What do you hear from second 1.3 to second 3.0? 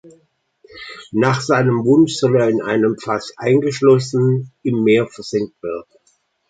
seinem Wunsch soll er, in ein